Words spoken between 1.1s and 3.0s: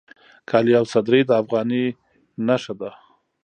د افغاني نښه ده